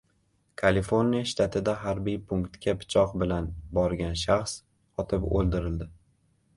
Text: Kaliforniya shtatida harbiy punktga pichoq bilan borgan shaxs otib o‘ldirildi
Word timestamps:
Kaliforniya 0.61 1.27
shtatida 1.31 1.75
harbiy 1.83 2.17
punktga 2.31 2.75
pichoq 2.81 3.15
bilan 3.25 3.53
borgan 3.79 4.21
shaxs 4.27 4.59
otib 5.05 5.33
o‘ldirildi 5.41 5.95